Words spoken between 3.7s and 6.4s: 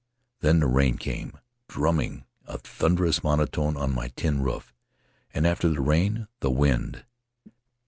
on my tin roof— and after the rain